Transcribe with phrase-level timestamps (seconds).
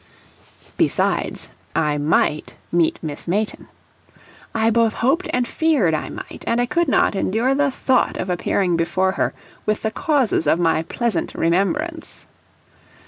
[0.77, 3.67] Besides I MIGHT meet Miss Mayton.
[4.51, 8.27] I both hoped and feared I might, and I could not, endure the thought of
[8.27, 9.35] appearing before her
[9.67, 12.25] with the causes of my pleasant REMEMBRANCE.